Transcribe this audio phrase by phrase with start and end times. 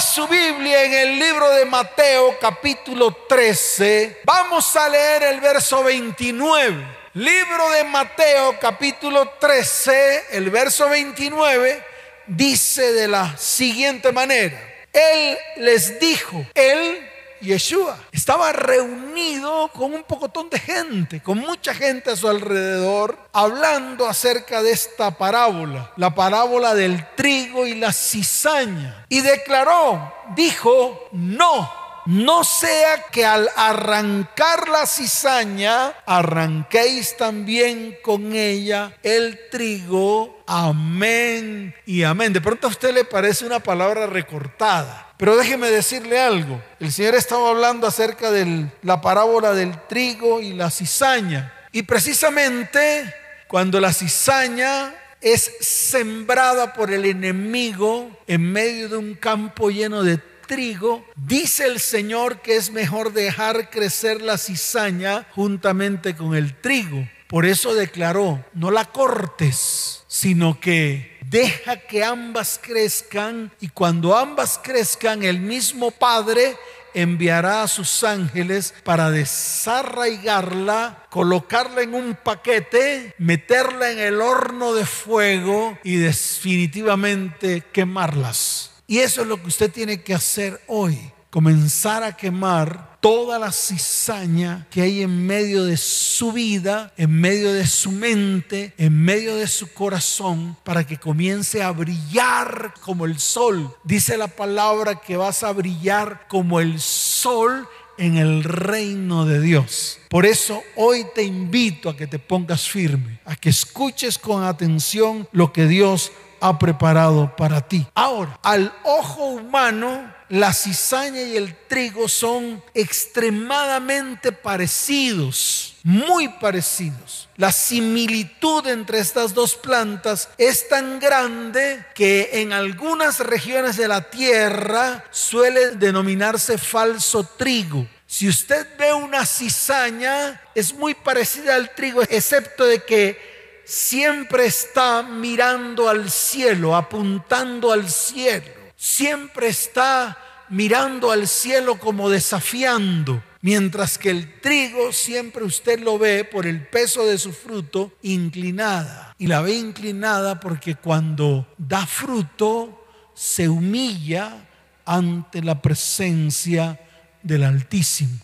[0.00, 6.86] su Biblia en el libro de Mateo capítulo 13, vamos a leer el verso 29.
[7.14, 11.84] Libro de Mateo capítulo 13, el verso 29,
[12.26, 14.58] dice de la siguiente manera.
[14.90, 17.09] Él les dijo, él
[17.40, 17.98] Yeshua.
[18.12, 24.62] Estaba reunido con un pocotón de gente, con mucha gente a su alrededor, hablando acerca
[24.62, 29.06] de esta parábola, la parábola del trigo y la cizaña.
[29.08, 31.70] Y declaró, dijo, no,
[32.06, 40.42] no sea que al arrancar la cizaña, arranquéis también con ella el trigo.
[40.46, 42.32] Amén y amén.
[42.32, 45.12] De pronto a usted le parece una palabra recortada.
[45.16, 46.62] Pero déjeme decirle algo.
[46.78, 51.52] El Señor estaba hablando acerca de la parábola del trigo y la cizaña.
[51.72, 53.14] Y precisamente
[53.46, 60.18] cuando la cizaña es sembrada por el enemigo en medio de un campo lleno de
[60.50, 67.08] trigo, dice el Señor que es mejor dejar crecer la cizaña juntamente con el trigo.
[67.28, 74.58] Por eso declaró, no la cortes, sino que deja que ambas crezcan y cuando ambas
[74.60, 76.56] crezcan el mismo Padre
[76.94, 84.84] enviará a sus ángeles para desarraigarla, colocarla en un paquete, meterla en el horno de
[84.84, 88.69] fuego y definitivamente quemarlas.
[88.90, 90.98] Y eso es lo que usted tiene que hacer hoy,
[91.30, 97.52] comenzar a quemar toda la cizaña que hay en medio de su vida, en medio
[97.52, 103.20] de su mente, en medio de su corazón, para que comience a brillar como el
[103.20, 103.72] sol.
[103.84, 110.00] Dice la palabra que vas a brillar como el sol en el reino de Dios.
[110.08, 115.28] Por eso hoy te invito a que te pongas firme, a que escuches con atención
[115.30, 117.86] lo que Dios ha preparado para ti.
[117.94, 127.28] Ahora, al ojo humano, la cizaña y el trigo son extremadamente parecidos, muy parecidos.
[127.36, 134.08] La similitud entre estas dos plantas es tan grande que en algunas regiones de la
[134.08, 137.86] tierra suele denominarse falso trigo.
[138.06, 143.39] Si usted ve una cizaña, es muy parecida al trigo, excepto de que
[143.70, 150.16] siempre está mirando al cielo, apuntando al cielo siempre está
[150.48, 156.66] mirando al cielo como desafiando, mientras que el trigo siempre usted lo ve por el
[156.66, 159.14] peso de su fruto inclinada.
[159.18, 164.48] Y la ve inclinada porque cuando da fruto se humilla
[164.86, 166.80] ante la presencia
[167.22, 168.16] del Altísimo.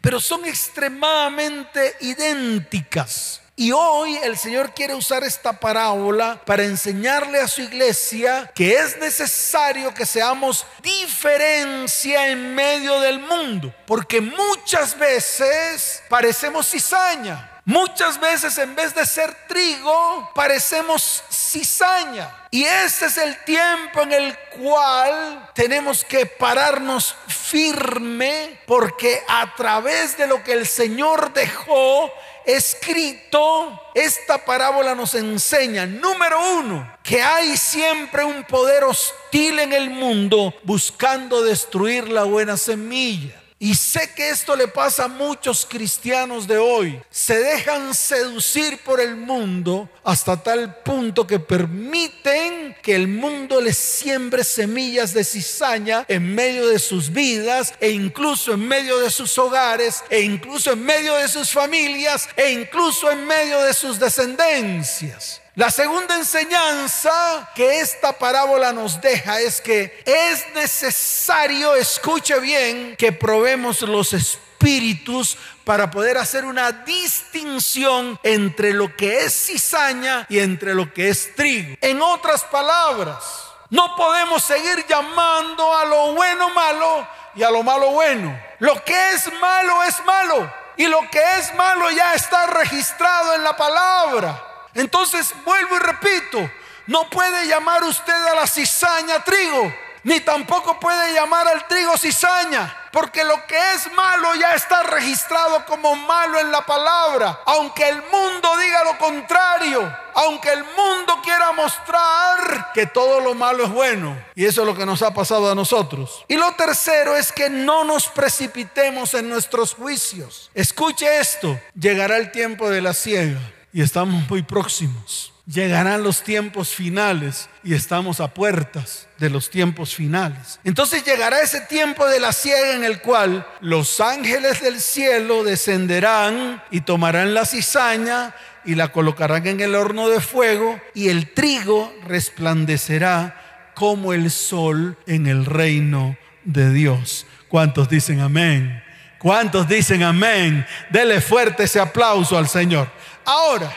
[0.00, 3.42] Pero son extremadamente idénticas.
[3.56, 8.98] Y hoy el Señor quiere usar esta parábola para enseñarle a su iglesia que es
[8.98, 13.72] necesario que seamos diferencia en medio del mundo.
[13.86, 17.52] Porque muchas veces parecemos cizaña.
[17.66, 22.30] Muchas veces en vez de ser trigo, parecemos cizaña.
[22.50, 30.18] Y ese es el tiempo en el cual tenemos que pararnos firme porque a través
[30.18, 32.12] de lo que el Señor dejó,
[32.46, 39.90] escrito, esta parábola nos enseña, número uno, que hay siempre un poder hostil en el
[39.90, 43.43] mundo buscando destruir la buena semilla.
[43.64, 47.00] Y sé que esto le pasa a muchos cristianos de hoy.
[47.08, 53.78] Se dejan seducir por el mundo hasta tal punto que permiten que el mundo les
[53.78, 59.38] siembre semillas de cizaña en medio de sus vidas e incluso en medio de sus
[59.38, 65.40] hogares e incluso en medio de sus familias e incluso en medio de sus descendencias.
[65.56, 73.12] La segunda enseñanza que esta parábola nos deja es que es necesario, escuche bien, que
[73.12, 80.74] probemos los espíritus para poder hacer una distinción entre lo que es cizaña y entre
[80.74, 81.76] lo que es trigo.
[81.80, 83.22] En otras palabras,
[83.70, 88.36] no podemos seguir llamando a lo bueno malo y a lo malo bueno.
[88.58, 93.44] Lo que es malo es malo y lo que es malo ya está registrado en
[93.44, 94.53] la palabra.
[94.74, 96.50] Entonces, vuelvo y repito,
[96.86, 99.72] no puede llamar usted a la cizaña trigo,
[100.02, 105.64] ni tampoco puede llamar al trigo cizaña, porque lo que es malo ya está registrado
[105.64, 111.52] como malo en la palabra, aunque el mundo diga lo contrario, aunque el mundo quiera
[111.52, 114.16] mostrar que todo lo malo es bueno.
[114.34, 116.24] Y eso es lo que nos ha pasado a nosotros.
[116.28, 120.50] Y lo tercero es que no nos precipitemos en nuestros juicios.
[120.52, 123.40] Escuche esto, llegará el tiempo de la ciega
[123.74, 125.32] y estamos muy próximos.
[125.46, 130.60] Llegarán los tiempos finales y estamos a puertas de los tiempos finales.
[130.62, 136.62] Entonces llegará ese tiempo de la ciega en el cual los ángeles del cielo descenderán
[136.70, 138.32] y tomarán la cizaña
[138.64, 144.96] y la colocarán en el horno de fuego y el trigo resplandecerá como el sol
[145.08, 147.26] en el reino de Dios.
[147.48, 148.84] ¿Cuántos dicen amén?
[149.18, 150.66] ¿Cuántos dicen amén?
[150.90, 152.88] Dele fuerte ese aplauso al Señor.
[153.26, 153.74] Ahora,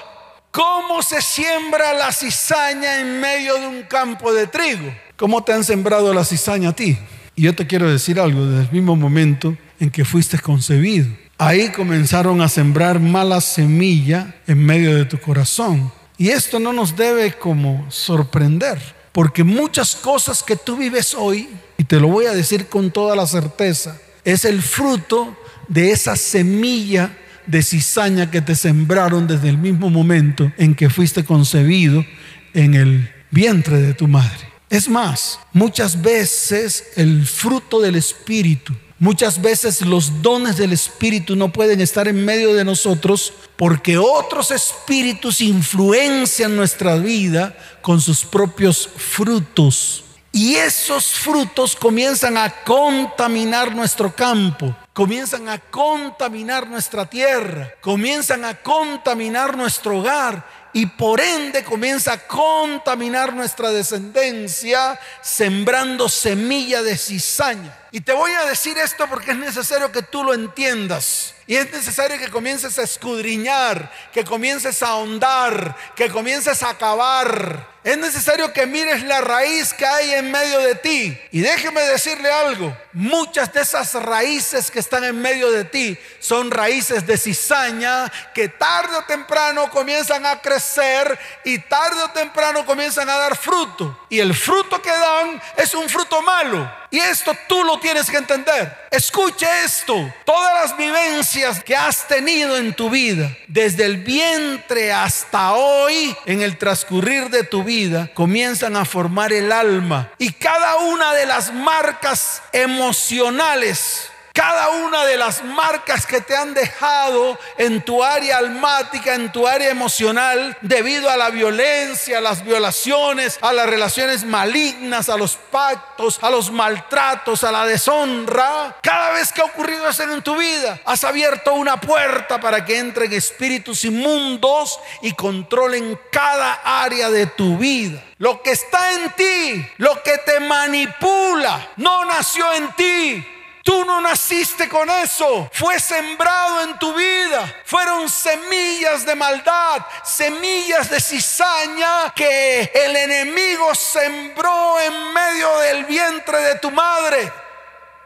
[0.51, 4.94] ¿cómo se siembra la cizaña en medio de un campo de trigo?
[5.15, 6.97] ¿Cómo te han sembrado la cizaña a ti?
[7.35, 11.07] Y yo te quiero decir algo, desde el mismo momento en que fuiste concebido.
[11.38, 15.94] Ahí comenzaron a sembrar mala semilla en medio de tu corazón.
[16.17, 18.81] Y esto no nos debe como sorprender,
[19.13, 21.47] porque muchas cosas que tú vives hoy,
[21.77, 25.38] y te lo voy a decir con toda la certeza, es el fruto
[25.69, 27.15] de esa semilla
[27.47, 32.05] de cizaña que te sembraron desde el mismo momento en que fuiste concebido
[32.53, 34.47] en el vientre de tu madre.
[34.69, 41.53] Es más, muchas veces el fruto del Espíritu, muchas veces los dones del Espíritu no
[41.53, 48.89] pueden estar en medio de nosotros porque otros espíritus influencian nuestra vida con sus propios
[48.95, 50.03] frutos.
[50.33, 58.55] Y esos frutos comienzan a contaminar nuestro campo, comienzan a contaminar nuestra tierra, comienzan a
[58.55, 67.77] contaminar nuestro hogar y por ende comienza a contaminar nuestra descendencia, sembrando semilla de cizaña.
[67.91, 71.35] Y te voy a decir esto porque es necesario que tú lo entiendas.
[71.45, 77.76] Y es necesario que comiences a escudriñar, que comiences a ahondar, que comiences a acabar.
[77.88, 81.18] Es necesario que mires la raíz que hay en medio de ti.
[81.31, 86.51] Y déjeme decirle algo, muchas de esas raíces que están en medio de ti son
[86.51, 93.10] raíces de cizaña que tarde o temprano comienzan a crecer y tarde o temprano comienzan
[93.10, 93.98] a dar fruto.
[94.10, 96.69] Y el fruto que dan es un fruto malo.
[96.89, 98.88] Y esto tú lo tienes que entender.
[98.92, 100.13] Escuche esto.
[100.25, 106.42] Todas las vivencias que has tenido en tu vida, desde el vientre hasta hoy, en
[106.42, 110.12] el transcurrir de tu vida, comienzan a formar el alma.
[110.18, 116.54] Y cada una de las marcas emocionales cada una de las marcas que te han
[116.54, 122.45] dejado en tu área almática, en tu área emocional, debido a la violencia, a las
[122.45, 128.78] violaciones, a las relaciones malignas, a los pactos, a los maltratos, a la deshonra.
[128.84, 132.78] Cada vez que ha ocurrido eso en tu vida, has abierto una puerta para que
[132.78, 138.04] entren espíritus inmundos y controlen cada área de tu vida.
[138.19, 143.28] Lo que está en ti, lo que te manipula, no nació en ti,
[143.68, 145.50] Tú no naciste con eso.
[145.52, 147.54] Fue sembrado en tu vida.
[147.66, 156.40] Fueron semillas de maldad, semillas de cizaña que el enemigo sembró en medio del vientre
[156.44, 157.30] de tu madre.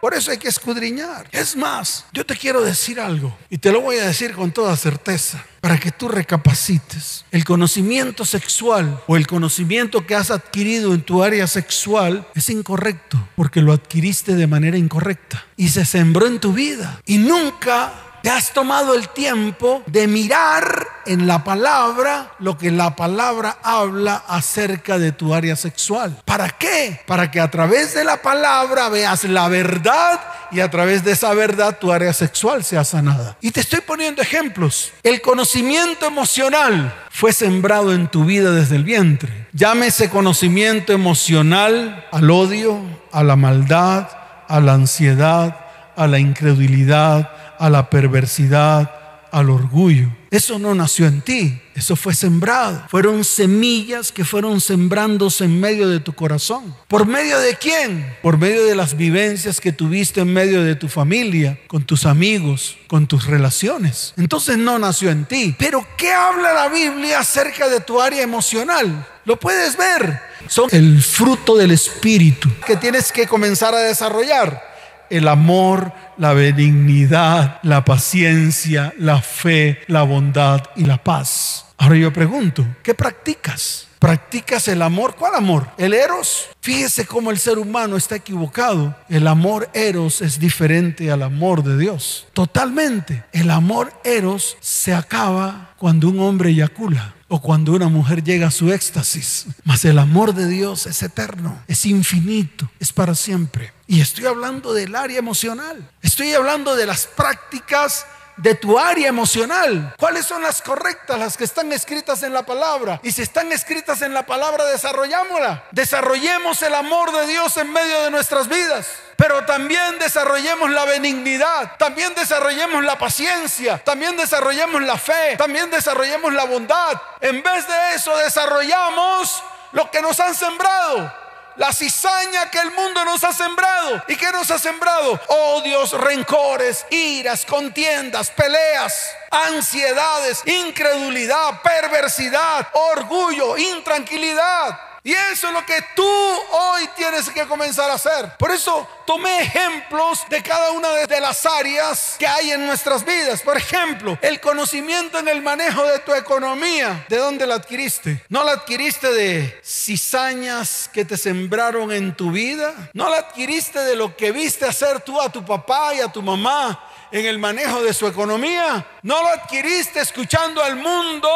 [0.02, 1.30] Por eso hay que escudriñar.
[1.32, 4.76] Es más, yo te quiero decir algo y te lo voy a decir con toda
[4.76, 7.24] certeza para que tú recapacites.
[7.30, 13.30] El conocimiento sexual o el conocimiento que has adquirido en tu área sexual es incorrecto
[13.36, 18.30] porque lo adquiriste de manera incorrecta y se sembró en tu vida y nunca te
[18.30, 25.00] has tomado el tiempo de mirar en la palabra lo que la palabra habla acerca
[25.00, 26.22] de tu área sexual.
[26.26, 27.02] ¿Para qué?
[27.08, 30.20] Para que a través de la palabra veas la verdad
[30.52, 33.38] y a través de esa verdad tu área sexual sea sanada.
[33.42, 34.92] Y te estoy poniendo ejemplos.
[35.04, 39.48] El conocimiento emocional fue sembrado en tu vida desde el vientre.
[39.54, 42.82] Llámese conocimiento emocional al odio,
[43.12, 44.08] a la maldad,
[44.48, 45.56] a la ansiedad,
[45.96, 47.30] a la incredulidad,
[47.62, 48.90] a la perversidad,
[49.32, 50.10] al orgullo.
[50.32, 52.86] Eso no nació en ti, eso fue sembrado.
[52.90, 56.76] Fueron semillas que fueron sembrándose en medio de tu corazón.
[56.88, 58.16] ¿Por medio de quién?
[58.24, 62.78] Por medio de las vivencias que tuviste en medio de tu familia, con tus amigos,
[62.88, 64.14] con tus relaciones.
[64.18, 65.56] Entonces no nació en ti.
[65.60, 69.06] Pero ¿qué habla la Biblia acerca de tu área emocional?
[69.26, 70.20] Lo puedes ver.
[70.48, 74.71] Son el fruto del Espíritu que tienes que comenzar a desarrollar
[75.12, 81.66] el amor, la benignidad, la paciencia, la fe, la bondad y la paz.
[81.78, 83.88] Ahora yo pregunto, ¿qué practicas?
[84.00, 85.16] ¿Practicas el amor?
[85.16, 85.68] ¿Cuál amor?
[85.78, 86.50] ¿El eros?
[86.62, 88.96] Fíjese cómo el ser humano está equivocado.
[89.10, 92.26] El amor eros es diferente al amor de Dios.
[92.34, 93.24] Totalmente.
[93.32, 98.52] El amor eros se acaba cuando un hombre eyacula o cuando una mujer llega a
[98.52, 99.46] su éxtasis.
[99.64, 103.72] Mas el amor de Dios es eterno, es infinito, es para siempre.
[103.88, 105.90] Y estoy hablando del área emocional.
[106.02, 108.06] Estoy hablando de las prácticas
[108.38, 109.96] de tu área emocional.
[109.98, 113.00] ¿Cuáles son las correctas, las que están escritas en la palabra?
[113.04, 115.66] Y si están escritas en la palabra, desarrollámosla.
[115.72, 118.88] Desarrollemos el amor de Dios en medio de nuestras vidas.
[119.16, 126.34] Pero también desarrollemos la benignidad, también desarrollemos la paciencia, también desarrollemos la fe, también desarrollemos
[126.34, 127.00] la bondad.
[127.20, 131.22] En vez de eso desarrollamos lo que nos han sembrado
[131.56, 134.04] la cizaña que el mundo nos ha sembrado.
[134.08, 135.20] ¿Y qué nos ha sembrado?
[135.28, 144.91] Odios, rencores, iras, contiendas, peleas, ansiedades, incredulidad, perversidad, orgullo, intranquilidad.
[145.04, 148.38] Y eso es lo que tú hoy tienes que comenzar a hacer.
[148.38, 153.42] Por eso tomé ejemplos de cada una de las áreas que hay en nuestras vidas.
[153.42, 157.04] Por ejemplo, el conocimiento en el manejo de tu economía.
[157.10, 158.24] ¿De dónde la adquiriste?
[158.30, 162.74] ¿No la adquiriste de cizañas que te sembraron en tu vida?
[162.94, 166.22] ¿No la adquiriste de lo que viste hacer tú a tu papá y a tu
[166.22, 166.88] mamá?
[167.12, 168.86] en el manejo de su economía.
[169.02, 171.30] No lo adquiriste escuchando al mundo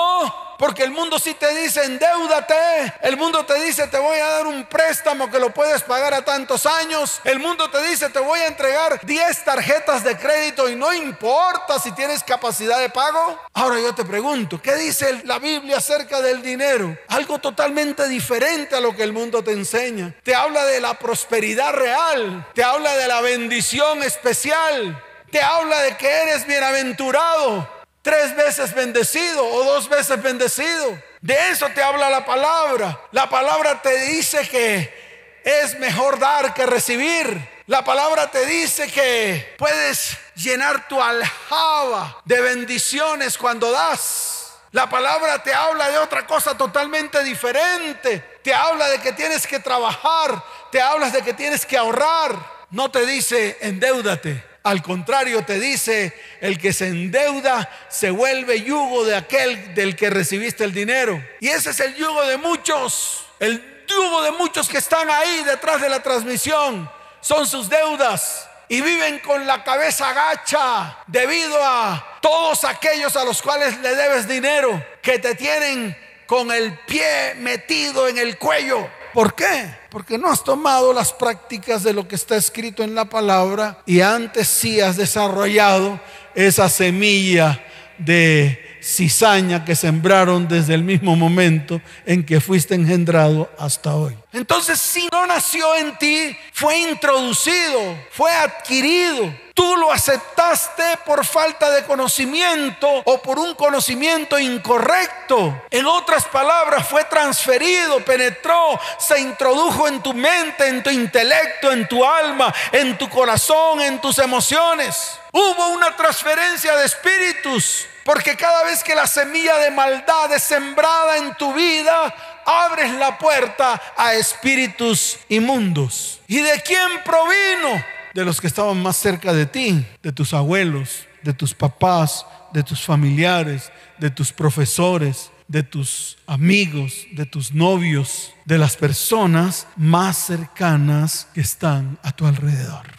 [0.57, 2.55] porque el mundo sí te dice, endeudate.
[3.01, 6.23] El mundo te dice, te voy a dar un préstamo que lo puedes pagar a
[6.23, 7.19] tantos años.
[7.23, 11.79] El mundo te dice, te voy a entregar 10 tarjetas de crédito y no importa
[11.79, 13.39] si tienes capacidad de pago.
[13.53, 16.97] Ahora yo te pregunto, ¿qué dice la Biblia acerca del dinero?
[17.09, 20.15] Algo totalmente diferente a lo que el mundo te enseña.
[20.23, 22.47] Te habla de la prosperidad real.
[22.53, 25.01] Te habla de la bendición especial.
[25.31, 31.01] Te habla de que eres bienaventurado tres veces bendecido o dos veces bendecido.
[31.21, 33.01] De eso te habla la palabra.
[33.11, 37.49] La palabra te dice que es mejor dar que recibir.
[37.65, 44.53] La palabra te dice que puedes llenar tu aljaba de bendiciones cuando das.
[44.71, 48.19] La palabra te habla de otra cosa totalmente diferente.
[48.43, 50.43] Te habla de que tienes que trabajar.
[50.71, 52.35] Te hablas de que tienes que ahorrar.
[52.69, 54.54] No te dice endeudate.
[54.65, 60.09] Al contrario, te dice, el que se endeuda se vuelve yugo de aquel del que
[60.09, 61.23] recibiste el dinero.
[61.39, 63.27] Y ese es el yugo de muchos.
[63.39, 66.89] El yugo de muchos que están ahí detrás de la transmisión.
[67.21, 68.49] Son sus deudas.
[68.67, 74.27] Y viven con la cabeza gacha debido a todos aquellos a los cuales le debes
[74.27, 75.95] dinero, que te tienen
[76.25, 78.89] con el pie metido en el cuello.
[79.15, 79.73] ¿Por qué?
[79.91, 84.01] Porque no has tomado las prácticas de lo que está escrito en la palabra y
[84.01, 86.01] antes sí has desarrollado
[86.35, 87.63] esa semilla
[87.97, 94.15] de cizaña que sembraron desde el mismo momento en que fuiste engendrado hasta hoy.
[94.31, 99.33] Entonces, si no nació en ti, fue introducido, fue adquirido.
[99.55, 105.63] Tú lo aceptaste por falta de conocimiento o por un conocimiento incorrecto.
[105.71, 111.87] En otras palabras, fue transferido, penetró, se introdujo en tu mente, en tu intelecto, en
[111.87, 115.17] tu alma, en tu corazón, en tus emociones.
[115.31, 121.17] Hubo una transferencia de espíritus, porque cada vez que la semilla de maldad es sembrada
[121.17, 122.13] en tu vida,
[122.45, 126.21] abres la puerta a espíritus inmundos.
[126.27, 127.83] ¿Y de quién provino?
[128.13, 132.61] De los que estaban más cerca de ti, de tus abuelos, de tus papás, de
[132.61, 140.15] tus familiares, de tus profesores, de tus amigos, de tus novios, de las personas más
[140.15, 142.94] cercanas que están a tu alrededor.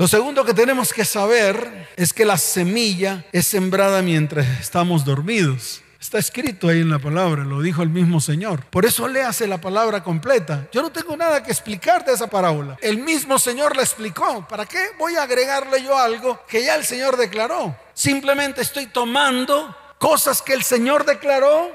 [0.00, 5.82] Lo segundo que tenemos que saber es que la semilla es sembrada mientras estamos dormidos.
[6.00, 8.64] Está escrito ahí en la palabra, lo dijo el mismo Señor.
[8.70, 10.66] Por eso léase la palabra completa.
[10.72, 12.78] Yo no tengo nada que explicar de esa parábola.
[12.80, 14.48] El mismo Señor la explicó.
[14.48, 17.76] ¿Para qué voy a agregarle yo algo que ya el Señor declaró?
[17.92, 21.72] Simplemente estoy tomando cosas que el Señor declaró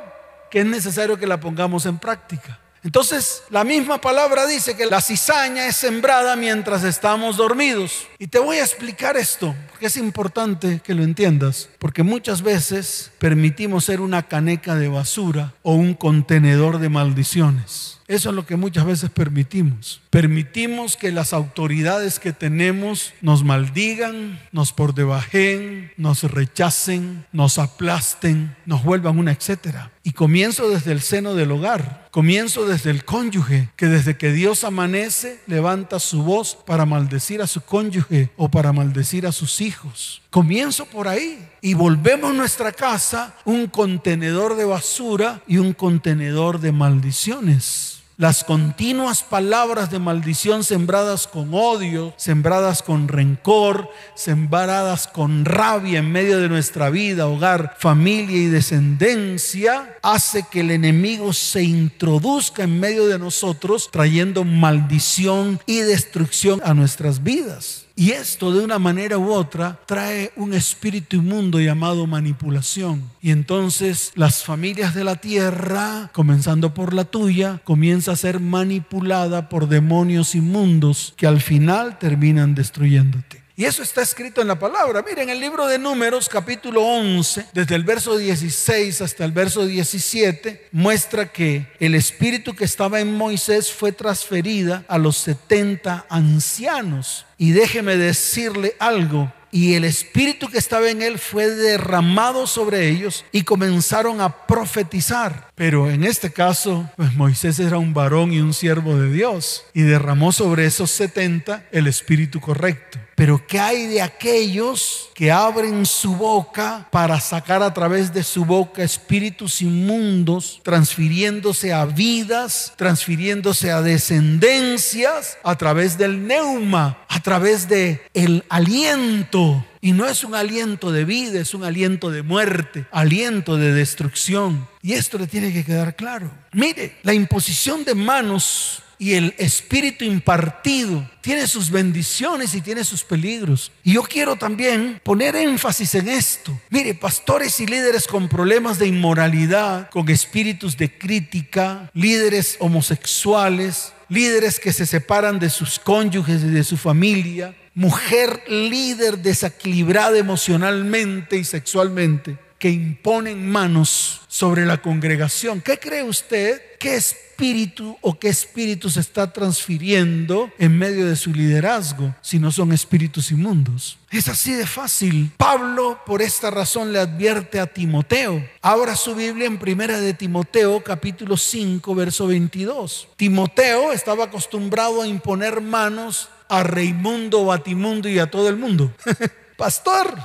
[0.49, 2.57] que es necesario que la pongamos en práctica.
[2.85, 8.05] Entonces, la misma palabra dice que la cizaña es sembrada mientras estamos dormidos.
[8.19, 13.09] Y te voy a explicar esto, porque es importante que lo entiendas, porque muchas veces
[13.17, 17.94] permitimos ser una caneca de basura o un contenedor de maldiciones.
[18.07, 19.99] Eso es lo que muchas veces permitimos.
[20.11, 28.55] Permitimos que las autoridades que tenemos nos maldigan, nos por debajen, nos rechacen, nos aplasten,
[28.67, 29.91] nos vuelvan una etcétera.
[30.03, 34.63] Y comienzo desde el seno del hogar, comienzo desde el cónyuge, que desde que Dios
[34.63, 40.21] amanece levanta su voz para maldecir a su cónyuge o para maldecir a sus hijos.
[40.29, 46.71] Comienzo por ahí y volvemos nuestra casa un contenedor de basura y un contenedor de
[46.71, 47.94] maldiciones.
[48.17, 56.13] Las continuas palabras de maldición sembradas con odio, sembradas con rencor, sembradas con rabia en
[56.13, 62.79] medio de nuestra vida, hogar, familia y descendencia, hace que el enemigo se introduzca en
[62.79, 67.85] medio de nosotros trayendo maldición y destrucción a nuestras vidas.
[67.97, 73.09] Y esto de una manera u otra trae un espíritu inmundo llamado manipulación.
[73.21, 77.61] Y entonces las familias de la tierra, comenzando por la tuya,
[78.07, 83.45] a ser manipulada por demonios inmundos que al final terminan destruyéndote.
[83.57, 85.01] Y eso está escrito en la palabra.
[85.07, 90.67] Miren, el libro de Números, capítulo 11, desde el verso 16 hasta el verso 17,
[90.73, 97.25] muestra que el espíritu que estaba en Moisés fue transferida a los 70 ancianos.
[97.37, 103.23] Y déjeme decirle algo, y el espíritu que estaba en él fue derramado sobre ellos
[103.31, 105.47] y comenzaron a profetizar.
[105.55, 109.83] Pero en este caso, pues Moisés era un varón y un siervo de Dios y
[109.83, 112.99] derramó sobre esos 70 el espíritu correcto.
[113.15, 118.43] Pero ¿qué hay de aquellos que abren su boca para sacar a través de su
[118.43, 127.69] boca espíritus inmundos, transfiriéndose a vidas, transfiriéndose a descendencias a través del neuma, a través
[127.69, 132.87] de el aliento y no es un aliento de vida, es un aliento de muerte,
[132.91, 134.67] aliento de destrucción.
[134.81, 136.31] Y esto le tiene que quedar claro.
[136.53, 143.03] Mire, la imposición de manos y el espíritu impartido tiene sus bendiciones y tiene sus
[143.03, 143.71] peligros.
[143.83, 146.57] Y yo quiero también poner énfasis en esto.
[146.69, 154.59] Mire, pastores y líderes con problemas de inmoralidad, con espíritus de crítica, líderes homosexuales, líderes
[154.59, 161.43] que se separan de sus cónyuges y de su familia, mujer líder desequilibrada emocionalmente y
[161.43, 165.61] sexualmente que imponen manos sobre la congregación.
[165.61, 166.59] ¿Qué cree usted?
[166.79, 172.51] ¿Qué espíritu o qué espíritu se está transfiriendo en medio de su liderazgo si no
[172.51, 173.99] son espíritus inmundos?
[174.09, 175.31] Es así de fácil.
[175.37, 178.43] Pablo por esta razón le advierte a Timoteo.
[178.63, 183.09] Abra su Biblia en primera de Timoteo capítulo 5 verso 22.
[183.15, 188.91] Timoteo estaba acostumbrado a imponer manos a Reimundo, Batimundo y a todo el mundo.
[189.55, 190.17] Pastor,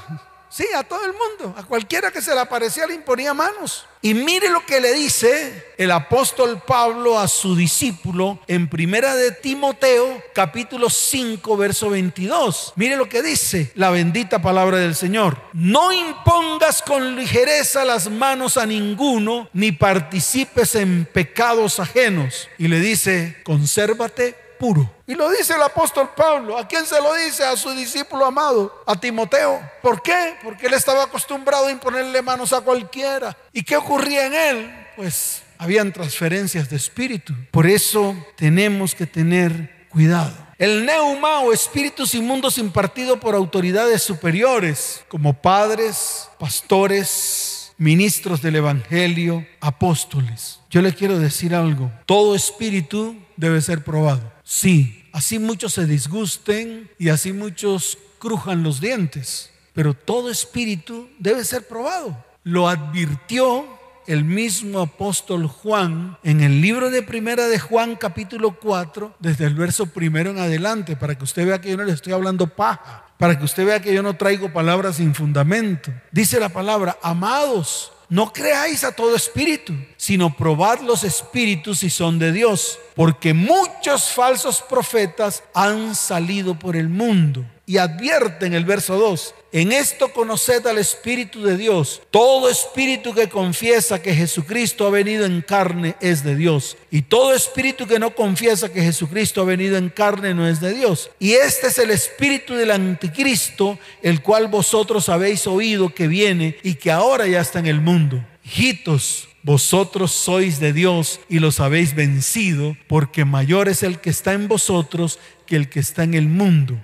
[0.50, 3.86] sí, a todo el mundo, a cualquiera que se le aparecía le imponía manos.
[4.02, 9.30] Y mire lo que le dice el apóstol Pablo a su discípulo en primera de
[9.30, 12.72] Timoteo, capítulo 5, verso 22.
[12.76, 15.38] Mire lo que dice la bendita palabra del Señor.
[15.52, 22.48] No impongas con ligereza las manos a ninguno, ni participes en pecados ajenos.
[22.56, 24.88] Y le dice, consérvate puro.
[25.06, 26.56] Y lo dice el apóstol Pablo.
[26.56, 27.42] ¿A quién se lo dice?
[27.42, 29.60] A su discípulo amado, a Timoteo.
[29.82, 30.36] ¿Por qué?
[30.44, 33.36] Porque él estaba acostumbrado a imponerle manos a cualquiera.
[33.52, 34.86] ¿Y qué ocurría en él?
[34.94, 37.34] Pues habían transferencias de espíritu.
[37.50, 40.36] Por eso tenemos que tener cuidado.
[40.58, 49.46] El neuma o espíritus inmundos impartido por autoridades superiores, como padres, pastores, ministros del Evangelio,
[49.58, 50.60] apóstoles.
[50.68, 51.90] Yo le quiero decir algo.
[52.04, 54.30] Todo espíritu debe ser probado.
[54.52, 61.44] Sí, así muchos se disgusten y así muchos crujan los dientes, pero todo espíritu debe
[61.44, 62.24] ser probado.
[62.42, 63.64] Lo advirtió
[64.08, 69.54] el mismo apóstol Juan en el libro de Primera de Juan capítulo 4, desde el
[69.54, 73.06] verso primero en adelante, para que usted vea que yo no le estoy hablando paja,
[73.18, 75.92] para que usted vea que yo no traigo palabras sin fundamento.
[76.10, 82.18] Dice la palabra, amados, no creáis a todo espíritu, sino probad los espíritus si son
[82.18, 87.46] de Dios, porque muchos falsos profetas han salido por el mundo.
[87.70, 92.02] Y advierte en el verso 2, en esto conoced al Espíritu de Dios.
[92.10, 96.76] Todo espíritu que confiesa que Jesucristo ha venido en carne es de Dios.
[96.90, 100.74] Y todo espíritu que no confiesa que Jesucristo ha venido en carne no es de
[100.74, 101.12] Dios.
[101.20, 106.74] Y este es el espíritu del anticristo, el cual vosotros habéis oído que viene y
[106.74, 108.20] que ahora ya está en el mundo.
[108.44, 114.32] Hijitos, vosotros sois de Dios y los habéis vencido, porque mayor es el que está
[114.32, 116.76] en vosotros que el que está en el mundo.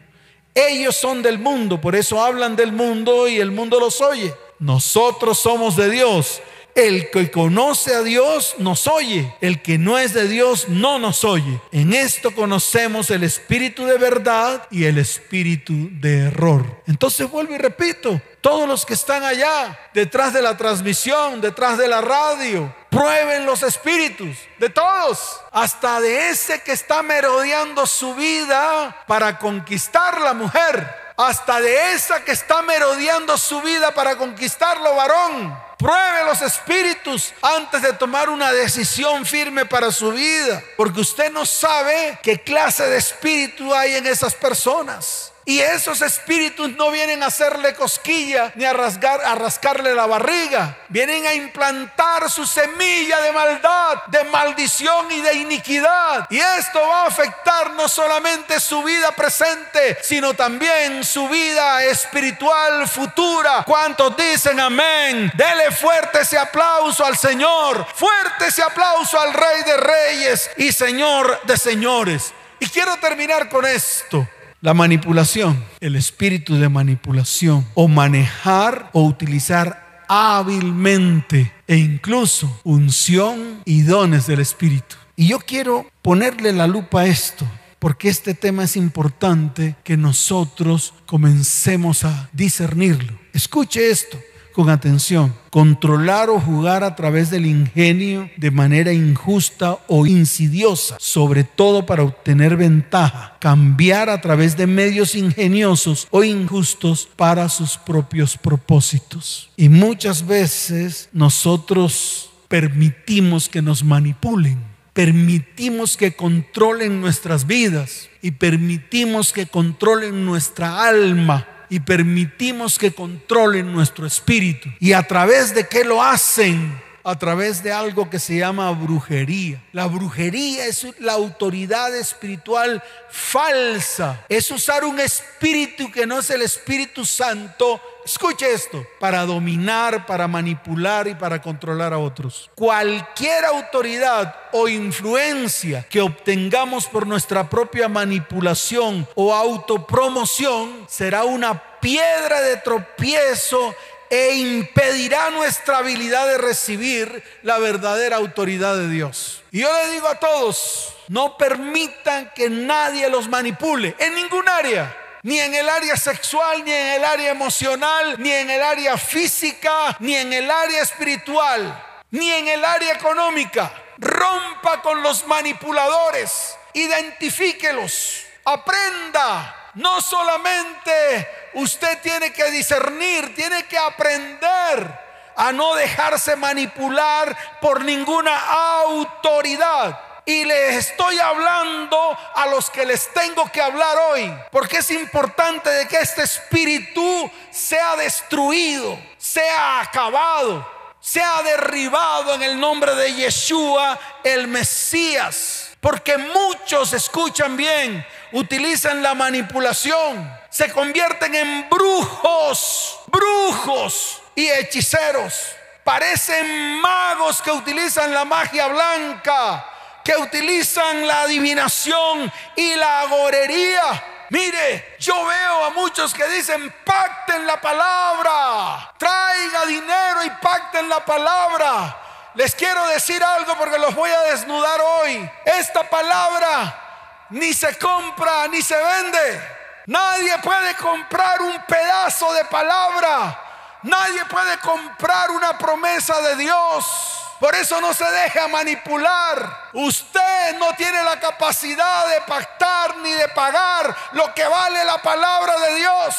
[0.57, 4.35] Ellos son del mundo, por eso hablan del mundo y el mundo los oye.
[4.59, 6.41] Nosotros somos de Dios.
[6.77, 9.35] El que conoce a Dios nos oye.
[9.41, 11.59] El que no es de Dios no nos oye.
[11.73, 16.83] En esto conocemos el espíritu de verdad y el espíritu de error.
[16.87, 21.89] Entonces vuelvo y repito, todos los que están allá, detrás de la transmisión, detrás de
[21.89, 29.05] la radio, prueben los espíritus de todos, hasta de ese que está merodeando su vida
[29.07, 35.59] para conquistar la mujer, hasta de esa que está merodeando su vida para conquistarlo varón.
[35.79, 41.45] Pruebe los espíritus antes de tomar una decisión firme para su vida, porque usted no
[41.45, 45.33] sabe qué clase de espíritu hay en esas personas.
[45.49, 50.77] Y esos espíritus no vienen a hacerle cosquilla ni a, rasgar, a rascarle la barriga.
[50.89, 56.27] Vienen a implantar su semilla de maldad, de maldición y de iniquidad.
[56.31, 62.89] Y esto va a afectar no solamente su vida presente, sino también su vida espiritual
[62.89, 63.63] futura.
[63.65, 65.31] ¿Cuántos dicen amén?
[65.37, 67.87] Dele fuerte ese aplauso al Señor.
[67.95, 72.35] Fuerte ese aplauso al Rey de Reyes y Señor de Señores.
[72.59, 74.27] Y quiero terminar con esto.
[74.67, 83.83] La manipulación, el espíritu de manipulación, o manejar o utilizar hábilmente e incluso unción y
[83.83, 84.97] dones del espíritu.
[85.15, 87.47] Y yo quiero ponerle la lupa a esto,
[87.79, 93.17] porque este tema es importante que nosotros comencemos a discernirlo.
[93.33, 94.19] Escuche esto
[94.57, 95.35] con atención.
[95.51, 102.03] Controlar o jugar a través del ingenio de manera injusta o insidiosa, sobre todo para
[102.03, 103.37] obtener ventaja.
[103.39, 109.51] Cambiar a través de medios ingeniosos o injustos para sus propios propósitos.
[109.59, 114.59] Y muchas veces nosotros permitimos que nos manipulen.
[114.95, 123.73] Permitimos que controlen nuestras vidas y permitimos que controlen nuestra alma y permitimos que controlen
[123.73, 124.69] nuestro espíritu.
[124.81, 126.81] ¿Y a través de qué lo hacen?
[127.05, 129.63] A través de algo que se llama brujería.
[129.73, 134.25] La brujería es la autoridad espiritual falsa.
[134.29, 140.29] Es usar un espíritu que no es el Espíritu Santo escuche esto, para dominar, para
[140.29, 142.51] manipular y para controlar a otros.
[142.55, 152.41] Cualquier autoridad o influencia que obtengamos por nuestra propia manipulación o autopromoción será una piedra
[152.41, 153.75] de tropiezo
[154.09, 159.43] e impedirá nuestra habilidad de recibir la verdadera autoridad de Dios.
[159.51, 164.97] Y yo le digo a todos, no permitan que nadie los manipule en ningún área
[165.27, 169.97] ni en el área sexual, ni en el área emocional, ni en el área física,
[169.99, 173.73] ni en el área espiritual, ni en el área económica.
[173.99, 179.73] Rompa con los manipuladores, identifíquelos, aprenda.
[179.75, 184.97] No solamente usted tiene que discernir, tiene que aprender
[185.35, 188.39] a no dejarse manipular por ninguna
[188.85, 190.06] autoridad.
[190.29, 194.35] Y les estoy hablando a los que les tengo que hablar hoy.
[194.51, 202.59] Porque es importante de que este espíritu sea destruido, sea acabado, sea derribado en el
[202.59, 205.71] nombre de Yeshua, el Mesías.
[205.81, 215.53] Porque muchos escuchan bien, utilizan la manipulación, se convierten en brujos, brujos y hechiceros.
[215.85, 219.73] Parecen magos que utilizan la magia blanca
[220.07, 224.27] que utilizan la adivinación y la agorería.
[224.31, 231.05] Mire, yo veo a muchos que dicen, pacten la palabra, traiga dinero y pacten la
[231.05, 231.97] palabra.
[232.35, 235.29] Les quiero decir algo porque los voy a desnudar hoy.
[235.45, 239.57] Esta palabra ni se compra ni se vende.
[239.87, 243.41] Nadie puede comprar un pedazo de palabra.
[243.83, 247.26] Nadie puede comprar una promesa de Dios.
[247.41, 249.71] Por eso no se deja manipular.
[249.75, 255.59] Usted no tiene la capacidad de pactar ni de pagar lo que vale la palabra
[255.59, 256.17] de Dios.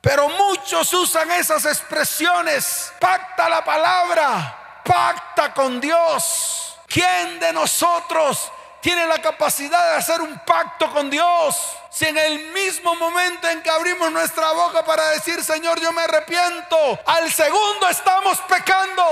[0.00, 2.92] Pero muchos usan esas expresiones.
[2.98, 4.80] Pacta la palabra.
[4.84, 6.78] Pacta con Dios.
[6.88, 11.76] ¿Quién de nosotros tiene la capacidad de hacer un pacto con Dios?
[11.90, 16.02] Si en el mismo momento en que abrimos nuestra boca para decir, Señor, yo me
[16.02, 19.04] arrepiento, al segundo estamos pecando.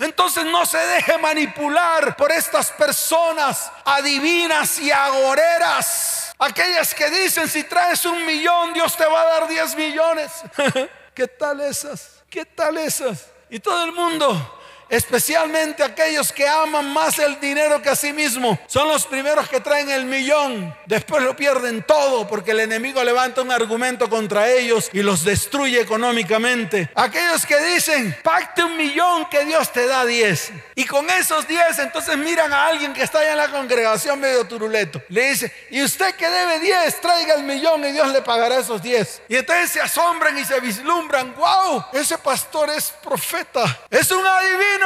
[0.00, 6.34] Entonces no se deje manipular por estas personas adivinas y agoreras.
[6.38, 10.32] Aquellas que dicen, si traes un millón, Dios te va a dar diez millones.
[11.14, 12.22] ¿Qué tal esas?
[12.30, 13.26] ¿Qué tal esas?
[13.50, 14.59] Y todo el mundo
[14.90, 19.60] especialmente aquellos que aman más el dinero que a sí mismo, son los primeros que
[19.60, 24.90] traen el millón, después lo pierden todo porque el enemigo levanta un argumento contra ellos
[24.92, 26.90] y los destruye económicamente.
[26.94, 30.52] Aquellos que dicen, pacte un millón que Dios te da diez.
[30.74, 34.44] Y con esos diez entonces miran a alguien que está allá en la congregación medio
[34.46, 35.00] turuleto.
[35.08, 38.82] Le dice, y usted que debe diez, traiga el millón y Dios le pagará esos
[38.82, 39.22] diez.
[39.28, 44.79] Y entonces se asombran y se vislumbran, wow, ese pastor es profeta, es un adivino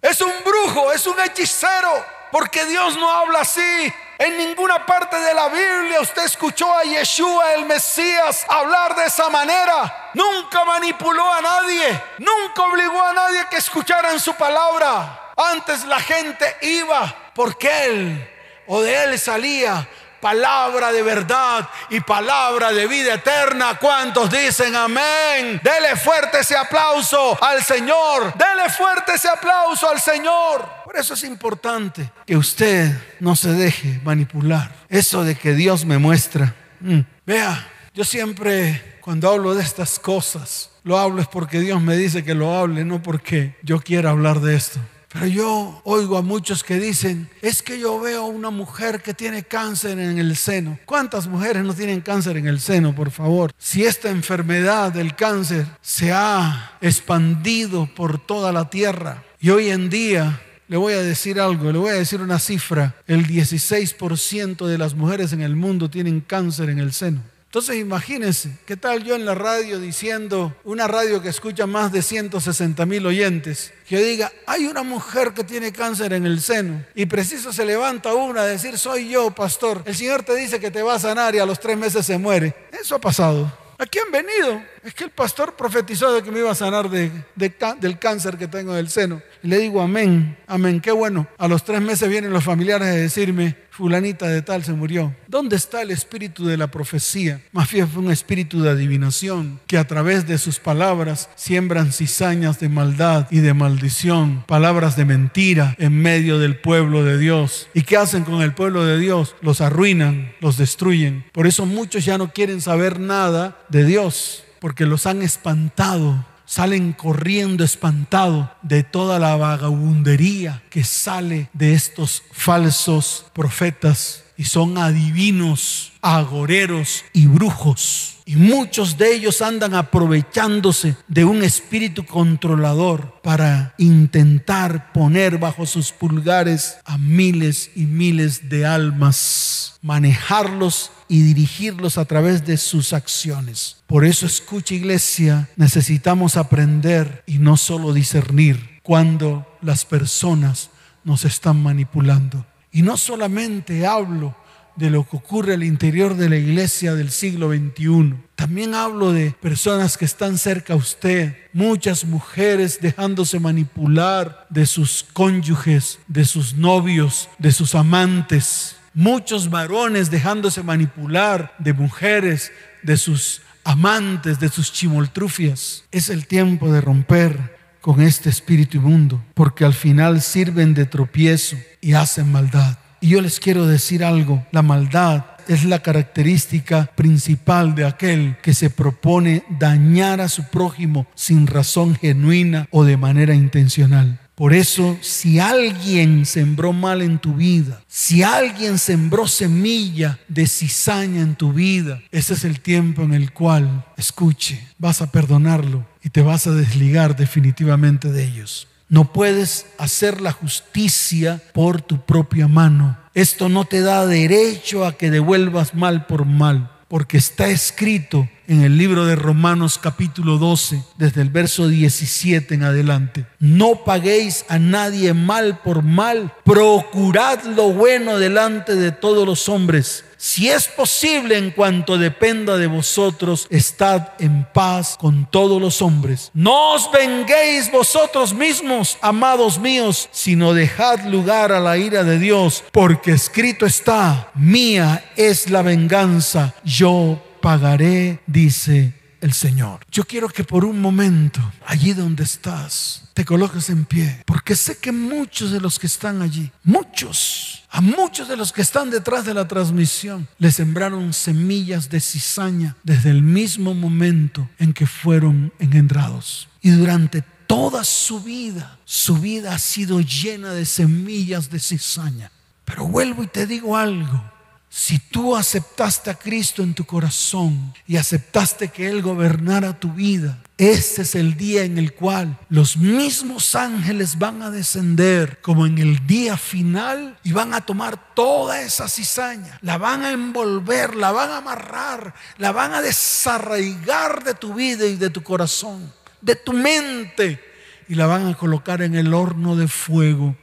[0.00, 3.92] es un brujo, es un hechicero, porque Dios no habla así.
[4.18, 9.28] En ninguna parte de la Biblia usted escuchó a Yeshua, el Mesías, hablar de esa
[9.30, 10.10] manera.
[10.14, 15.32] Nunca manipuló a nadie, nunca obligó a nadie que escucharan su palabra.
[15.36, 18.34] Antes la gente iba porque él
[18.66, 19.88] o de él salía
[20.20, 23.78] palabra de verdad y palabra de vida eterna.
[23.80, 25.60] ¿Cuántos dicen amén?
[25.62, 28.34] Dele fuerte ese aplauso al Señor.
[28.34, 30.68] Dele fuerte ese aplauso al Señor.
[30.84, 34.70] Por eso es importante que usted no se deje manipular.
[34.88, 36.54] Eso de que Dios me muestra.
[36.80, 37.00] Mm.
[37.26, 42.22] Vea, yo siempre cuando hablo de estas cosas, lo hablo es porque Dios me dice
[42.24, 44.80] que lo hable, no porque yo quiera hablar de esto.
[45.10, 49.42] Pero yo oigo a muchos que dicen, es que yo veo una mujer que tiene
[49.42, 50.78] cáncer en el seno.
[50.84, 53.52] ¿Cuántas mujeres no tienen cáncer en el seno, por favor?
[53.56, 59.88] Si esta enfermedad del cáncer se ha expandido por toda la tierra y hoy en
[59.88, 64.76] día le voy a decir algo, le voy a decir una cifra, el 16% de
[64.76, 67.22] las mujeres en el mundo tienen cáncer en el seno.
[67.48, 72.02] Entonces imagínense, ¿qué tal yo en la radio diciendo, una radio que escucha más de
[72.02, 77.06] 160 mil oyentes, que diga, hay una mujer que tiene cáncer en el seno y
[77.06, 80.82] preciso se levanta una a decir, soy yo, pastor, el Señor te dice que te
[80.82, 82.54] va a sanar y a los tres meses se muere.
[82.70, 83.50] Eso ha pasado.
[83.78, 84.60] Aquí han venido.
[84.82, 88.48] Es que el pastor profetizó de que me iba a sanar de, del cáncer que
[88.48, 89.22] tengo en el seno.
[89.42, 91.28] Y le digo, amén, amén, qué bueno.
[91.38, 95.14] A los tres meses vienen los familiares a decirme, fulanita de tal se murió.
[95.28, 97.40] ¿Dónde está el espíritu de la profecía?
[97.52, 102.58] Más bien fue un espíritu de adivinación que a través de sus palabras siembran cizañas
[102.58, 107.68] de maldad y de maldición, palabras de mentira en medio del pueblo de Dios.
[107.72, 109.36] ¿Y qué hacen con el pueblo de Dios?
[109.42, 111.24] Los arruinan, los destruyen.
[111.30, 116.94] Por eso muchos ya no quieren saber nada de Dios, porque los han espantado salen
[116.94, 125.92] corriendo espantados de toda la vagabundería que sale de estos falsos profetas y son adivinos,
[126.00, 128.18] agoreros y brujos.
[128.24, 135.90] Y muchos de ellos andan aprovechándose de un espíritu controlador para intentar poner bajo sus
[135.90, 143.78] pulgares a miles y miles de almas, manejarlos y dirigirlos a través de sus acciones.
[143.88, 150.70] Por eso escucha iglesia, necesitamos aprender y no solo discernir cuando las personas
[151.02, 152.46] nos están manipulando.
[152.78, 154.36] Y no solamente hablo
[154.76, 158.14] de lo que ocurre al interior de la iglesia del siglo XXI.
[158.36, 165.04] También hablo de personas que están cerca a usted, muchas mujeres dejándose manipular de sus
[165.12, 172.52] cónyuges, de sus novios, de sus amantes muchos varones dejándose manipular de mujeres,
[172.84, 175.84] de sus amantes, de sus chimoltrufias.
[175.90, 181.56] Es el tiempo de romper con este espíritu inmundo, porque al final sirven de tropiezo
[181.80, 182.78] y hacen maldad.
[183.00, 188.54] Y yo les quiero decir algo, la maldad es la característica principal de aquel que
[188.54, 194.20] se propone dañar a su prójimo sin razón genuina o de manera intencional.
[194.38, 201.22] Por eso, si alguien sembró mal en tu vida, si alguien sembró semilla de cizaña
[201.22, 206.10] en tu vida, ese es el tiempo en el cual, escuche, vas a perdonarlo y
[206.10, 208.68] te vas a desligar definitivamente de ellos.
[208.88, 212.96] No puedes hacer la justicia por tu propia mano.
[213.14, 218.62] Esto no te da derecho a que devuelvas mal por mal porque está escrito en
[218.62, 223.26] el libro de Romanos capítulo 12, desde el verso 17 en adelante.
[223.38, 230.04] No paguéis a nadie mal por mal, procurad lo bueno delante de todos los hombres
[230.18, 236.32] si es posible en cuanto dependa de vosotros, estad en paz con todos los hombres.
[236.34, 242.64] No os venguéis vosotros mismos, amados míos, sino dejad lugar a la ira de Dios,
[242.72, 249.80] porque escrito está, mía es la venganza, yo pagaré, dice el Señor.
[249.90, 254.78] Yo quiero que por un momento, allí donde estás, te coloques en pie, porque sé
[254.78, 259.24] que muchos de los que están allí, muchos, a muchos de los que están detrás
[259.24, 265.52] de la transmisión, le sembraron semillas de cizaña desde el mismo momento en que fueron
[265.58, 266.48] engendrados.
[266.62, 272.30] Y durante toda su vida, su vida ha sido llena de semillas de cizaña.
[272.64, 274.22] Pero vuelvo y te digo algo,
[274.70, 280.38] si tú aceptaste a Cristo en tu corazón y aceptaste que Él gobernara tu vida,
[280.58, 285.78] este es el día en el cual los mismos ángeles van a descender como en
[285.78, 291.12] el día final y van a tomar toda esa cizaña, la van a envolver, la
[291.12, 296.36] van a amarrar, la van a desarraigar de tu vida y de tu corazón, de
[296.36, 297.42] tu mente
[297.88, 300.36] y la van a colocar en el horno de fuego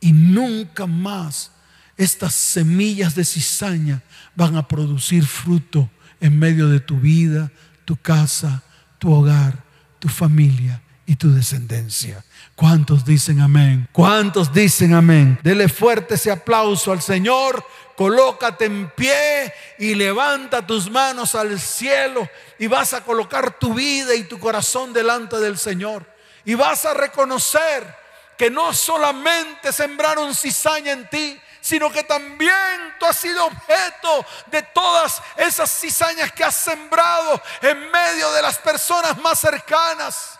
[0.00, 1.52] y nunca más
[2.00, 4.02] estas semillas de cizaña
[4.34, 7.50] van a producir fruto en medio de tu vida,
[7.84, 8.62] tu casa,
[8.98, 9.62] tu hogar,
[9.98, 12.24] tu familia y tu descendencia.
[12.56, 13.86] ¿Cuántos dicen amén?
[13.92, 15.38] ¿Cuántos dicen amén?
[15.42, 17.62] Dele fuerte ese aplauso al Señor.
[17.96, 22.26] Colócate en pie y levanta tus manos al cielo
[22.58, 26.06] y vas a colocar tu vida y tu corazón delante del Señor.
[26.46, 27.94] Y vas a reconocer
[28.38, 34.62] que no solamente sembraron cizaña en ti, sino que también tú has sido objeto de
[34.62, 40.38] todas esas cizañas que has sembrado en medio de las personas más cercanas.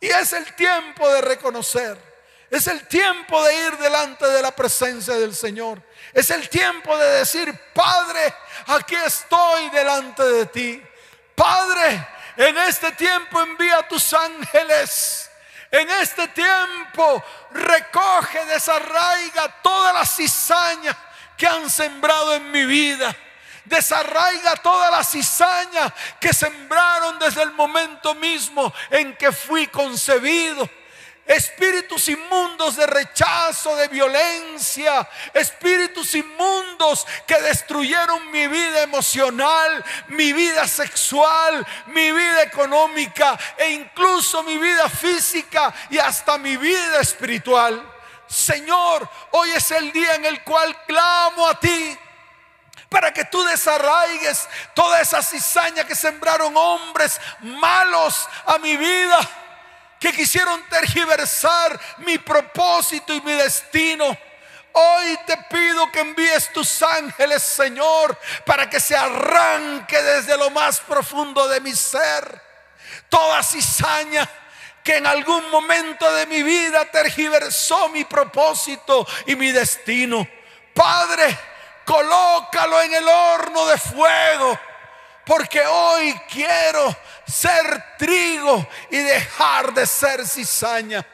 [0.00, 2.12] Y es el tiempo de reconocer.
[2.50, 5.82] Es el tiempo de ir delante de la presencia del Señor.
[6.12, 8.34] Es el tiempo de decir, Padre,
[8.66, 10.82] aquí estoy delante de ti.
[11.34, 12.06] Padre,
[12.36, 15.30] en este tiempo envía tus ángeles.
[15.72, 20.96] En este tiempo recoge, desarraiga toda la cizaña
[21.36, 23.12] que han sembrado en mi vida
[23.64, 30.68] desarraiga toda la cizaña que sembraron desde el momento mismo en que fui concebido.
[31.32, 40.68] Espíritus inmundos de rechazo, de violencia, espíritus inmundos que destruyeron mi vida emocional, mi vida
[40.68, 47.82] sexual, mi vida económica e incluso mi vida física y hasta mi vida espiritual.
[48.26, 51.98] Señor, hoy es el día en el cual clamo a ti
[52.92, 59.18] para que tú desarraigues toda esa cizaña que sembraron hombres malos a mi vida,
[60.02, 64.04] que quisieron tergiversar mi propósito y mi destino.
[64.72, 70.80] Hoy te pido que envíes tus ángeles, Señor, para que se arranque desde lo más
[70.80, 72.42] profundo de mi ser
[73.08, 74.28] toda cizaña
[74.82, 80.26] que en algún momento de mi vida tergiversó mi propósito y mi destino.
[80.74, 81.38] Padre,
[81.84, 84.58] colócalo en el horno de fuego,
[85.24, 91.06] porque hoy quiero ser trigo y dejar de ser cizaña.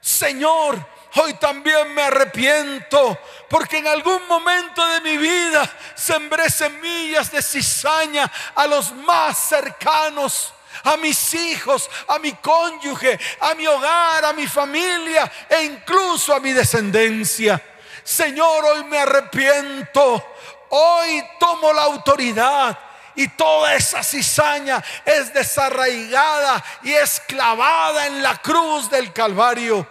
[0.00, 0.78] Señor,
[1.16, 8.30] hoy también me arrepiento porque en algún momento de mi vida sembré semillas de cizaña
[8.54, 14.46] a los más cercanos a mis hijos, a mi cónyuge, a mi hogar, a mi
[14.46, 17.60] familia e incluso a mi descendencia.
[18.04, 20.24] Señor, hoy me arrepiento,
[20.70, 22.78] hoy tomo la autoridad
[23.18, 29.84] y toda esa cizaña es desarraigada y es clavada en la cruz del Calvario.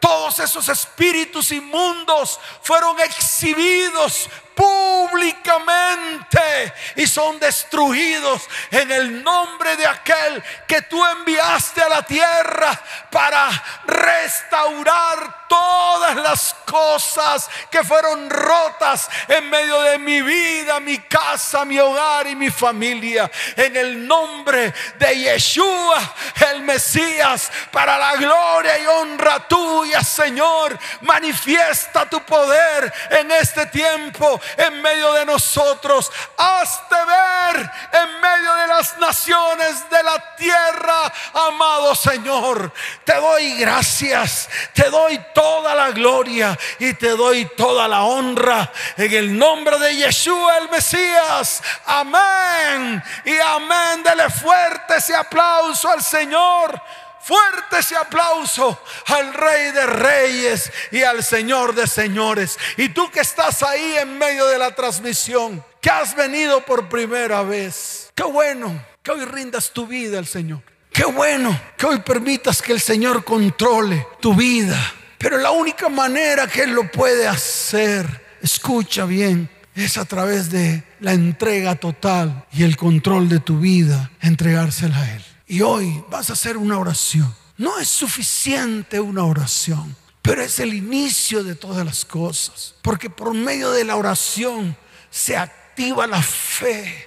[0.00, 10.42] Todos esos espíritus inmundos fueron exhibidos públicamente y son destruidos en el nombre de aquel
[10.66, 13.50] que tú enviaste a la tierra para
[13.84, 21.78] restaurar todas las cosas que fueron rotas en medio de mi vida, mi casa, mi
[21.78, 23.30] hogar y mi familia.
[23.56, 26.14] En el nombre de Yeshua,
[26.50, 34.40] el Mesías, para la gloria y honra tuya, Señor, manifiesta tu poder en este tiempo
[34.56, 36.10] en medio de nosotros.
[36.36, 41.12] Hazte ver en medio de las naciones de la tierra,
[41.48, 42.72] amado Señor.
[43.04, 49.12] Te doy gracias, te doy toda la gloria y te doy toda la honra en
[49.12, 51.62] el nombre de Yeshua el Mesías.
[51.86, 54.02] Amén y amén.
[54.02, 56.80] Dele fuerte ese aplauso al Señor.
[57.24, 62.58] Fuerte ese aplauso al Rey de Reyes y al Señor de Señores.
[62.76, 67.42] Y tú que estás ahí en medio de la transmisión, que has venido por primera
[67.42, 68.10] vez.
[68.14, 70.62] Qué bueno que hoy rindas tu vida al Señor.
[70.92, 74.76] Qué bueno que hoy permitas que el Señor controle tu vida.
[75.16, 80.82] Pero la única manera que Él lo puede hacer, escucha bien, es a través de
[81.00, 85.31] la entrega total y el control de tu vida, entregársela a Él.
[85.52, 87.30] Y hoy vas a hacer una oración.
[87.58, 92.74] No es suficiente una oración, pero es el inicio de todas las cosas.
[92.80, 94.74] Porque por medio de la oración
[95.10, 97.06] se activa la fe.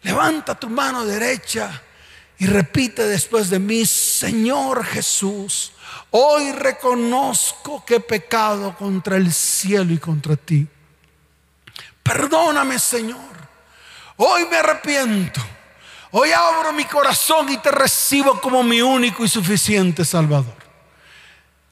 [0.00, 1.82] Levanta tu mano derecha
[2.38, 5.72] y repite después de mí, Señor Jesús,
[6.10, 10.66] hoy reconozco que he pecado contra el cielo y contra ti.
[12.02, 13.18] Perdóname, Señor.
[14.16, 15.57] Hoy me arrepiento
[16.10, 20.56] Hoy abro mi corazón y te recibo como mi único y suficiente Salvador.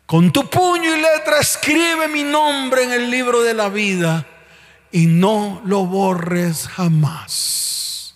[0.05, 4.27] Con tu puño y letra escribe mi nombre en el libro de la vida
[4.93, 8.15] y no lo borres jamás.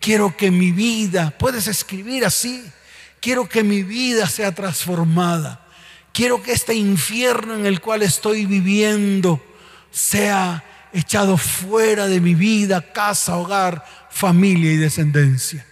[0.00, 2.64] Quiero que mi vida, puedes escribir así,
[3.20, 5.64] quiero que mi vida sea transformada.
[6.12, 9.40] Quiero que este infierno en el cual estoy viviendo
[9.92, 15.64] sea echado fuera de mi vida, casa, hogar, familia y descendencia.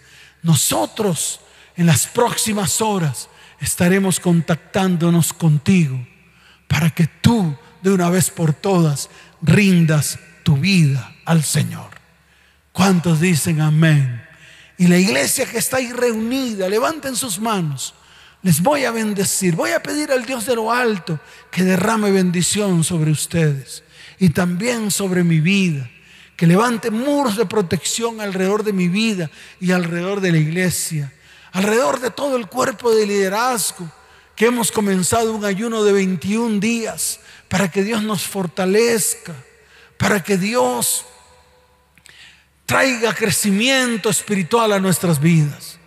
[0.42, 1.40] Nosotros
[1.76, 3.28] en las próximas horas
[3.60, 6.06] estaremos contactándonos contigo
[6.66, 9.08] para que tú de una vez por todas
[9.42, 11.90] rindas tu vida al Señor.
[12.72, 14.22] ¿Cuántos dicen amén?
[14.76, 17.94] Y la iglesia que está ahí reunida, levanten sus manos.
[18.42, 19.56] Les voy a bendecir.
[19.56, 21.18] Voy a pedir al Dios de lo alto
[21.50, 23.82] que derrame bendición sobre ustedes
[24.20, 25.90] y también sobre mi vida.
[26.38, 29.28] Que levante muros de protección alrededor de mi vida
[29.60, 31.12] y alrededor de la iglesia.
[31.52, 33.90] Alrededor de todo el cuerpo de liderazgo.
[34.36, 39.34] Que hemos comenzado un ayuno de 21 días para que Dios nos fortalezca.
[39.98, 41.04] Para que Dios
[42.68, 45.78] traiga crecimiento espiritual a nuestras vidas,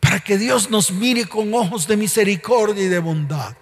[0.00, 3.54] para que Dios nos mire con ojos de misericordia y de bondad.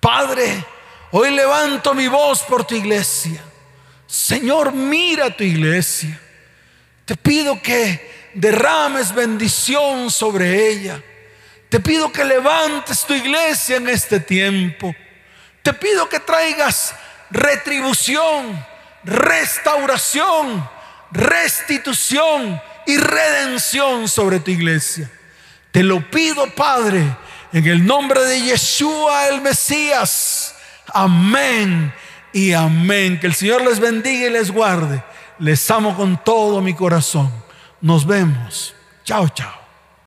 [0.00, 0.66] Padre,
[1.12, 3.40] hoy levanto mi voz por tu iglesia.
[4.12, 6.20] Señor, mira tu iglesia.
[7.06, 11.02] Te pido que derrames bendición sobre ella.
[11.70, 14.94] Te pido que levantes tu iglesia en este tiempo.
[15.62, 16.94] Te pido que traigas
[17.30, 18.62] retribución,
[19.02, 20.68] restauración
[21.10, 25.10] restitución y redención sobre tu iglesia.
[25.70, 27.16] Te lo pido, Padre,
[27.54, 30.54] en el nombre de Yeshua el Mesías.
[30.92, 31.94] Amén
[32.32, 33.18] y amén.
[33.20, 35.02] Que el Señor les bendiga y les guarde.
[35.38, 37.30] Les amo con todo mi corazón.
[37.80, 38.74] Nos vemos.
[39.04, 39.61] Chao, chao.